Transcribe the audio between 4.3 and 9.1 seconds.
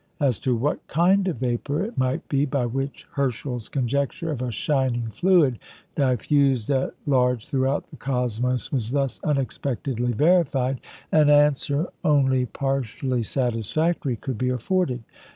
of a "shining fluid" diffused at large throughout the cosmos was